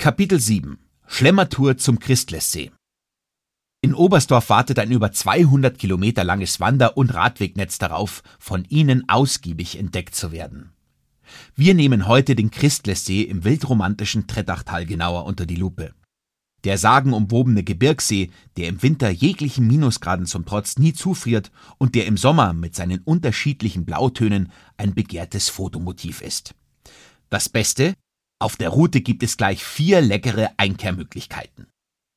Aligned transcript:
Kapitel 0.00 0.40
7 0.40 0.78
Schlemmertour 1.06 1.76
zum 1.76 1.98
Christlessee 1.98 2.70
In 3.82 3.92
Oberstdorf 3.92 4.48
wartet 4.48 4.78
ein 4.78 4.92
über 4.92 5.12
200 5.12 5.78
Kilometer 5.78 6.24
langes 6.24 6.58
Wander- 6.58 6.96
und 6.96 7.12
Radwegnetz 7.12 7.78
darauf, 7.78 8.22
von 8.38 8.64
Ihnen 8.64 9.06
ausgiebig 9.10 9.78
entdeckt 9.78 10.14
zu 10.14 10.32
werden. 10.32 10.72
Wir 11.54 11.74
nehmen 11.74 12.08
heute 12.08 12.34
den 12.34 12.50
Christlessee 12.50 13.20
im 13.24 13.44
wildromantischen 13.44 14.26
Trettachtal 14.26 14.86
genauer 14.86 15.26
unter 15.26 15.44
die 15.44 15.56
Lupe. 15.56 15.92
Der 16.64 16.78
sagenumwobene 16.78 17.62
Gebirgssee, 17.62 18.30
der 18.56 18.68
im 18.68 18.82
Winter 18.82 19.10
jeglichen 19.10 19.66
Minusgraden 19.66 20.24
zum 20.24 20.46
Trotz 20.46 20.78
nie 20.78 20.94
zufriert 20.94 21.52
und 21.76 21.94
der 21.94 22.06
im 22.06 22.16
Sommer 22.16 22.54
mit 22.54 22.74
seinen 22.74 23.00
unterschiedlichen 23.00 23.84
Blautönen 23.84 24.50
ein 24.78 24.94
begehrtes 24.94 25.50
Fotomotiv 25.50 26.22
ist. 26.22 26.54
Das 27.28 27.50
Beste, 27.50 27.92
auf 28.40 28.56
der 28.56 28.70
Route 28.70 29.00
gibt 29.02 29.22
es 29.22 29.36
gleich 29.36 29.62
vier 29.62 30.00
leckere 30.00 30.50
Einkehrmöglichkeiten. 30.56 31.66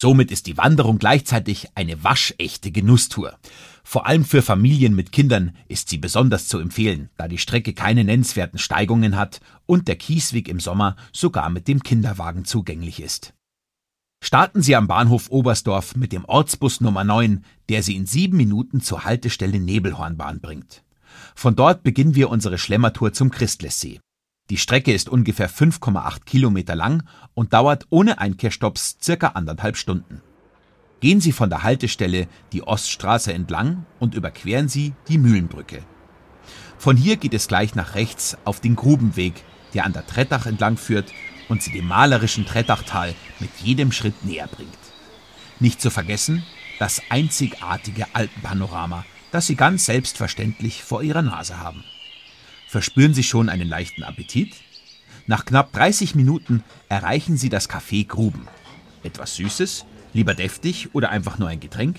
Somit 0.00 0.30
ist 0.30 0.46
die 0.46 0.58
Wanderung 0.58 0.98
gleichzeitig 0.98 1.68
eine 1.74 2.04
waschechte 2.04 2.70
Genusstour. 2.70 3.38
Vor 3.82 4.06
allem 4.06 4.24
für 4.24 4.42
Familien 4.42 4.94
mit 4.94 5.12
Kindern 5.12 5.56
ist 5.68 5.88
sie 5.88 5.96
besonders 5.96 6.48
zu 6.48 6.58
empfehlen, 6.58 7.08
da 7.16 7.28
die 7.28 7.38
Strecke 7.38 7.72
keine 7.72 8.04
nennenswerten 8.04 8.58
Steigungen 8.58 9.16
hat 9.16 9.40
und 9.64 9.88
der 9.88 9.96
Kiesweg 9.96 10.48
im 10.48 10.60
Sommer 10.60 10.96
sogar 11.12 11.48
mit 11.48 11.68
dem 11.68 11.82
Kinderwagen 11.82 12.44
zugänglich 12.44 13.00
ist. 13.00 13.32
Starten 14.22 14.60
Sie 14.60 14.74
am 14.74 14.88
Bahnhof 14.88 15.30
Oberstdorf 15.30 15.96
mit 15.96 16.12
dem 16.12 16.24
Ortsbus 16.24 16.80
Nummer 16.80 17.04
9, 17.04 17.44
der 17.68 17.82
Sie 17.82 17.96
in 17.96 18.06
sieben 18.06 18.36
Minuten 18.36 18.80
zur 18.80 19.04
Haltestelle 19.04 19.60
Nebelhornbahn 19.60 20.40
bringt. 20.40 20.82
Von 21.34 21.56
dort 21.56 21.82
beginnen 21.82 22.14
wir 22.14 22.28
unsere 22.30 22.58
Schlemmertour 22.58 23.12
zum 23.12 23.30
Christlessee. 23.30 24.00
Die 24.48 24.58
Strecke 24.58 24.92
ist 24.92 25.08
ungefähr 25.08 25.50
5,8 25.50 26.24
Kilometer 26.24 26.76
lang 26.76 27.02
und 27.34 27.52
dauert 27.52 27.86
ohne 27.90 28.18
Einkehrstopps 28.18 28.98
circa 29.02 29.28
anderthalb 29.28 29.76
Stunden. 29.76 30.22
Gehen 31.00 31.20
Sie 31.20 31.32
von 31.32 31.50
der 31.50 31.62
Haltestelle 31.62 32.28
die 32.52 32.62
Oststraße 32.62 33.32
entlang 33.32 33.86
und 33.98 34.14
überqueren 34.14 34.68
Sie 34.68 34.94
die 35.08 35.18
Mühlenbrücke. 35.18 35.84
Von 36.78 36.96
hier 36.96 37.16
geht 37.16 37.34
es 37.34 37.48
gleich 37.48 37.74
nach 37.74 37.94
rechts 37.94 38.38
auf 38.44 38.60
den 38.60 38.76
Grubenweg, 38.76 39.34
der 39.74 39.84
an 39.84 39.92
der 39.92 40.06
Trettach 40.06 40.46
entlang 40.46 40.76
führt 40.76 41.12
und 41.48 41.62
Sie 41.62 41.72
dem 41.72 41.88
malerischen 41.88 42.46
Trettachtal 42.46 43.14
mit 43.40 43.50
jedem 43.62 43.92
Schritt 43.92 44.24
näher 44.24 44.46
bringt. 44.46 44.78
Nicht 45.58 45.80
zu 45.80 45.90
vergessen 45.90 46.44
das 46.78 47.00
einzigartige 47.08 48.06
Alpenpanorama, 48.12 49.04
das 49.32 49.46
Sie 49.46 49.56
ganz 49.56 49.86
selbstverständlich 49.86 50.82
vor 50.82 51.02
Ihrer 51.02 51.22
Nase 51.22 51.58
haben. 51.58 51.84
Verspüren 52.76 53.14
Sie 53.14 53.22
schon 53.22 53.48
einen 53.48 53.70
leichten 53.70 54.02
Appetit? 54.02 54.54
Nach 55.26 55.46
knapp 55.46 55.72
30 55.72 56.14
Minuten 56.14 56.62
erreichen 56.90 57.38
Sie 57.38 57.48
das 57.48 57.70
Café 57.70 58.06
Gruben. 58.06 58.46
Etwas 59.02 59.36
Süßes, 59.36 59.86
lieber 60.12 60.34
deftig 60.34 60.90
oder 60.92 61.08
einfach 61.08 61.38
nur 61.38 61.48
ein 61.48 61.58
Getränk? 61.58 61.96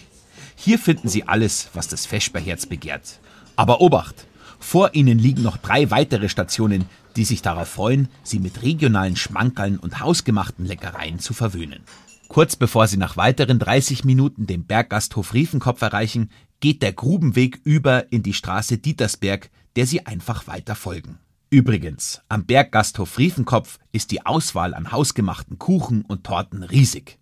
Hier 0.56 0.78
finden 0.78 1.10
Sie 1.10 1.24
alles, 1.24 1.70
was 1.74 1.88
das 1.88 2.06
Feschberherz 2.06 2.68
begehrt. 2.68 3.20
Aber 3.56 3.82
Obacht! 3.82 4.28
Vor 4.60 4.94
Ihnen 4.94 5.18
liegen 5.18 5.42
noch 5.42 5.58
drei 5.58 5.90
weitere 5.90 6.30
Stationen, 6.30 6.86
die 7.16 7.26
sich 7.26 7.42
darauf 7.42 7.70
freuen, 7.70 8.08
Sie 8.22 8.38
mit 8.38 8.62
regionalen 8.62 9.16
Schmankerln 9.16 9.80
und 9.80 10.00
hausgemachten 10.00 10.64
Leckereien 10.64 11.18
zu 11.18 11.34
verwöhnen. 11.34 11.82
Kurz 12.28 12.56
bevor 12.56 12.86
Sie 12.86 12.98
nach 12.98 13.18
weiteren 13.18 13.58
30 13.58 14.06
Minuten 14.06 14.46
den 14.46 14.68
Berggasthof 14.68 15.34
Riefenkopf 15.34 15.82
erreichen, 15.82 16.30
geht 16.60 16.84
der 16.84 16.94
Grubenweg 16.94 17.62
über 17.64 18.12
in 18.12 18.22
die 18.22 18.34
Straße 18.34 18.78
Dietersberg, 18.78 19.50
der 19.78 19.86
Sie 19.86 20.08
einfach 20.08 20.48
weiter 20.48 20.74
folgen. 20.74 21.20
Übrigens, 21.52 22.22
am 22.30 22.46
Berggasthof 22.46 23.20
Riefenkopf 23.20 23.78
ist 23.92 24.10
die 24.10 24.26
Auswahl 24.26 24.74
an 24.74 24.92
hausgemachten 24.92 25.60
Kuchen 25.60 26.02
und 26.02 26.24
Torten 26.24 26.64
riesig. 26.64 27.20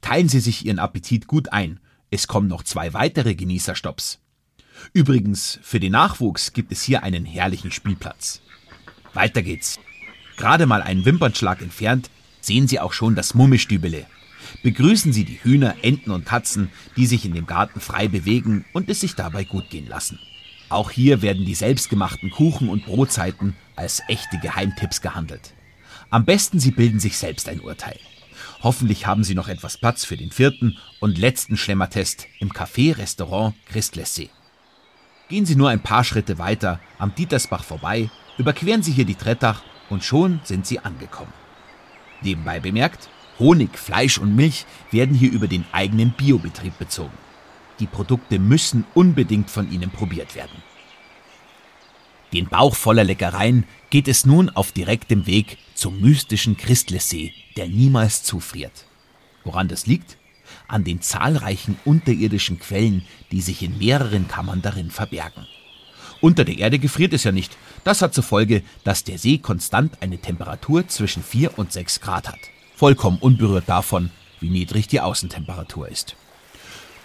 Teilen 0.00 0.28
Sie 0.28 0.38
sich 0.38 0.64
Ihren 0.64 0.78
Appetit 0.78 1.26
gut 1.26 1.52
ein. 1.52 1.80
Es 2.08 2.28
kommen 2.28 2.46
noch 2.46 2.62
zwei 2.62 2.94
weitere 2.94 3.34
Genießerstopps. 3.34 4.20
Übrigens, 4.92 5.58
für 5.62 5.80
den 5.80 5.90
Nachwuchs 5.90 6.52
gibt 6.52 6.70
es 6.70 6.82
hier 6.82 7.02
einen 7.02 7.24
herrlichen 7.24 7.72
Spielplatz. 7.72 8.42
Weiter 9.12 9.42
geht's. 9.42 9.80
Gerade 10.36 10.66
mal 10.66 10.82
einen 10.82 11.04
Wimpernschlag 11.04 11.60
entfernt 11.60 12.10
sehen 12.40 12.68
Sie 12.68 12.78
auch 12.78 12.92
schon 12.92 13.16
das 13.16 13.34
Mummistübele, 13.34 14.06
begrüßen 14.62 15.12
Sie 15.12 15.24
die 15.24 15.42
Hühner, 15.42 15.74
Enten 15.82 16.12
und 16.12 16.24
Katzen, 16.24 16.70
die 16.96 17.06
sich 17.06 17.24
in 17.24 17.34
dem 17.34 17.46
Garten 17.46 17.80
frei 17.80 18.06
bewegen 18.06 18.64
und 18.72 18.88
es 18.88 19.00
sich 19.00 19.16
dabei 19.16 19.42
gut 19.42 19.68
gehen 19.68 19.88
lassen. 19.88 20.20
Auch 20.68 20.90
hier 20.90 21.22
werden 21.22 21.46
die 21.46 21.54
selbstgemachten 21.54 22.30
Kuchen 22.30 22.68
und 22.68 22.84
Brotzeiten 22.84 23.56
als 23.74 24.02
echte 24.08 24.38
Geheimtipps 24.38 25.00
gehandelt. 25.00 25.54
Am 26.10 26.24
besten 26.24 26.60
Sie 26.60 26.72
bilden 26.72 27.00
sich 27.00 27.16
selbst 27.16 27.48
ein 27.48 27.60
Urteil. 27.60 27.98
Hoffentlich 28.62 29.06
haben 29.06 29.24
Sie 29.24 29.34
noch 29.34 29.48
etwas 29.48 29.78
Platz 29.78 30.04
für 30.04 30.16
den 30.16 30.30
vierten 30.30 30.76
und 31.00 31.16
letzten 31.16 31.56
Schlemmertest 31.56 32.26
im 32.38 32.52
Café-Restaurant 32.52 33.54
Christlessee. 33.66 34.30
Gehen 35.28 35.46
Sie 35.46 35.56
nur 35.56 35.70
ein 35.70 35.82
paar 35.82 36.04
Schritte 36.04 36.38
weiter 36.38 36.80
am 36.98 37.14
Dietersbach 37.14 37.64
vorbei, 37.64 38.10
überqueren 38.36 38.82
Sie 38.82 38.92
hier 38.92 39.04
die 39.04 39.14
Trettach 39.14 39.62
und 39.88 40.04
schon 40.04 40.40
sind 40.44 40.66
Sie 40.66 40.80
angekommen. 40.80 41.32
Nebenbei 42.20 42.60
bemerkt, 42.60 43.08
Honig, 43.38 43.78
Fleisch 43.78 44.18
und 44.18 44.34
Milch 44.34 44.66
werden 44.90 45.14
hier 45.14 45.30
über 45.30 45.46
den 45.46 45.64
eigenen 45.72 46.10
Biobetrieb 46.10 46.76
bezogen. 46.78 47.16
Die 47.80 47.86
Produkte 47.86 48.38
müssen 48.38 48.84
unbedingt 48.94 49.50
von 49.50 49.70
Ihnen 49.70 49.90
probiert 49.90 50.34
werden. 50.34 50.62
Den 52.32 52.48
Bauch 52.48 52.74
voller 52.74 53.04
Leckereien 53.04 53.64
geht 53.90 54.08
es 54.08 54.26
nun 54.26 54.50
auf 54.50 54.72
direktem 54.72 55.26
Weg 55.26 55.58
zum 55.74 56.00
mystischen 56.00 56.56
Christlessee, 56.56 57.32
der 57.56 57.68
niemals 57.68 58.22
zufriert. 58.22 58.84
Woran 59.44 59.68
das 59.68 59.86
liegt? 59.86 60.18
An 60.66 60.84
den 60.84 61.00
zahlreichen 61.00 61.78
unterirdischen 61.84 62.58
Quellen, 62.58 63.04
die 63.30 63.40
sich 63.40 63.62
in 63.62 63.78
mehreren 63.78 64.28
Kammern 64.28 64.60
darin 64.60 64.90
verbergen. 64.90 65.46
Unter 66.20 66.44
der 66.44 66.58
Erde 66.58 66.78
gefriert 66.78 67.12
es 67.12 67.24
ja 67.24 67.32
nicht. 67.32 67.56
Das 67.84 68.02
hat 68.02 68.12
zur 68.12 68.24
Folge, 68.24 68.62
dass 68.84 69.04
der 69.04 69.18
See 69.18 69.38
konstant 69.38 70.02
eine 70.02 70.18
Temperatur 70.18 70.88
zwischen 70.88 71.22
4 71.22 71.58
und 71.58 71.72
6 71.72 72.00
Grad 72.00 72.28
hat 72.28 72.40
vollkommen 72.78 73.18
unberührt 73.18 73.68
davon, 73.68 74.10
wie 74.38 74.50
niedrig 74.50 74.86
die 74.86 75.00
Außentemperatur 75.00 75.88
ist. 75.88 76.14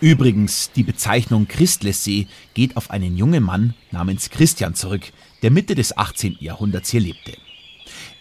Übrigens, 0.03 0.69
die 0.75 0.83
Bezeichnung 0.83 1.47
Christlessee 1.47 2.27
geht 2.53 2.75
auf 2.75 2.91
einen 2.91 3.15
jungen 3.15 3.41
Mann 3.41 3.73
namens 3.89 4.29
Christian 4.29 4.75
zurück, 4.75 5.13
der 5.43 5.49
Mitte 5.49 5.75
des 5.75 5.95
18. 5.95 6.35
Jahrhunderts 6.41 6.89
hier 6.89 6.99
lebte. 6.99 7.37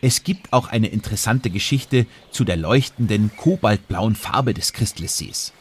Es 0.00 0.22
gibt 0.22 0.53
auch 0.53 0.69
eine 0.69 0.87
interessante 0.87 1.50
Geschichte 1.50 2.06
zu 2.31 2.44
der 2.44 2.56
leuchtenden 2.56 3.32
kobaltblauen 3.37 4.15
Farbe 4.15 4.54
des 4.54 4.72
Christlessees. 4.72 5.53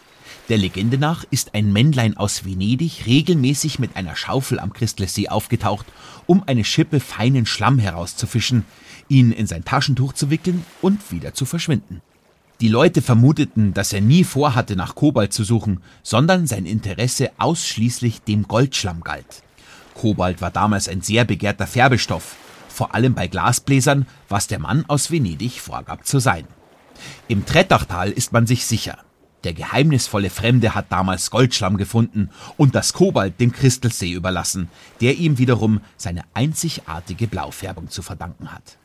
Der 0.48 0.60
Legende 0.60 1.00
nach 1.00 1.26
ist 1.32 1.56
ein 1.56 1.74
Männlein 1.74 2.16
aus 2.16 2.46
Venedig 2.46 3.08
regelmäßig 3.08 3.80
mit 3.80 3.96
einer 3.96 4.16
Schaufel 4.16 4.60
am 4.60 4.74
Christlessee 4.74 5.28
aufgetaucht, 5.28 5.88
um 6.28 6.44
eine 6.46 6.66
Schippe 6.66 7.00
feinen 7.00 7.48
Schlamm 7.48 7.80
herauszufischen, 7.80 8.64
ihn 9.10 9.32
in 9.32 9.48
sein 9.48 9.66
Taschentuch 9.66 10.14
zu 10.14 10.30
wickeln 10.30 10.64
und 10.84 11.12
wieder 11.12 11.34
zu 11.34 11.48
verschwinden. 11.48 12.04
Die 12.62 12.68
Leute 12.68 13.02
vermuteten, 13.02 13.74
dass 13.74 13.92
er 13.92 14.02
nie 14.02 14.24
vorhatte, 14.24 14.76
nach 14.76 14.94
Kobalt 14.94 15.34
zu 15.34 15.44
suchen, 15.44 15.82
sondern 16.04 16.46
sein 16.46 16.68
Interesse 16.68 17.32
ausschließlich 17.40 18.22
dem 18.22 18.48
Goldschlamm 18.48 19.02
galt. 19.02 19.42
Kobalt 19.96 20.42
war 20.42 20.52
damals 20.52 20.88
ein 20.88 21.02
sehr 21.02 21.26
begehrter 21.26 21.66
Färbestoff, 21.66 22.36
vor 22.70 22.94
allem 22.94 23.16
bei 23.16 23.26
Glasbläsern, 23.26 24.06
was 24.30 24.46
der 24.46 24.60
Mann 24.60 24.86
aus 24.88 25.10
Venedig 25.10 25.60
vorgab 25.60 26.06
zu 26.06 26.20
sein. 26.20 26.46
Im 27.28 27.48
Trettachtal 27.48 28.12
ist 28.12 28.32
man 28.32 28.46
sich 28.46 28.64
sicher. 28.68 29.00
Der 29.44 29.54
geheimnisvolle 29.54 30.30
Fremde 30.30 30.76
hat 30.76 30.92
damals 30.92 31.32
Goldschlamm 31.32 31.78
gefunden 31.78 32.30
und 32.58 32.76
das 32.76 32.94
Kobalt 32.94 33.40
dem 33.40 33.54
Christelsee 33.54 34.12
überlassen, 34.12 34.70
der 35.02 35.18
ihm 35.18 35.40
wiederum 35.40 35.82
seine 35.98 36.22
einzigartige 36.36 37.26
Blaufärbung 37.26 37.90
zu 37.90 38.04
verdanken 38.04 38.54
hat. 38.54 38.78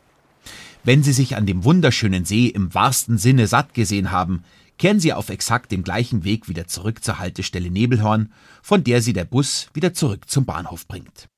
Wenn 0.87 1.03
Sie 1.03 1.13
sich 1.13 1.35
an 1.35 1.47
dem 1.47 1.65
wunderschönen 1.65 2.25
See 2.25 2.47
im 2.47 2.73
wahrsten 2.73 3.19
Sinne 3.19 3.49
satt 3.49 3.75
gesehen 3.75 4.13
haben, 4.13 4.45
kehren 4.79 5.01
Sie 5.01 5.13
auf 5.13 5.31
exakt 5.31 5.73
dem 5.73 5.83
gleichen 5.83 6.23
Weg 6.23 6.49
wieder 6.49 6.69
zurück 6.69 7.03
zur 7.03 7.19
Haltestelle 7.19 7.73
Nebelhorn, 7.73 8.33
von 8.63 8.85
der 8.85 9.03
Sie 9.03 9.13
der 9.13 9.25
Bus 9.25 9.69
wieder 9.75 9.95
zurück 9.95 10.31
zum 10.31 10.45
Bahnhof 10.45 10.87
bringt. 10.87 11.29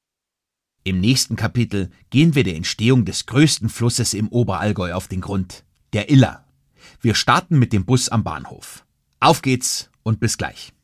Im 0.84 1.00
nächsten 1.00 1.34
Kapitel 1.34 1.90
gehen 2.10 2.34
wir 2.34 2.44
der 2.44 2.56
Entstehung 2.56 3.06
des 3.06 3.24
größten 3.24 3.70
Flusses 3.70 4.12
im 4.12 4.28
Oberallgäu 4.28 4.92
auf 4.92 5.08
den 5.08 5.22
Grund, 5.22 5.64
der 5.94 6.10
Iller. 6.10 6.44
Wir 7.00 7.14
starten 7.14 7.58
mit 7.58 7.72
dem 7.72 7.86
Bus 7.86 8.10
am 8.10 8.24
Bahnhof. 8.24 8.84
Auf 9.18 9.40
geht's 9.40 9.88
und 10.02 10.20
bis 10.20 10.36
gleich. 10.36 10.74